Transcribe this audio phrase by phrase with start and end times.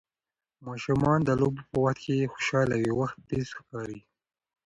[0.67, 3.99] ماشومان د لوبو په وخت خوشحاله وي، وخت تېز ښکاري.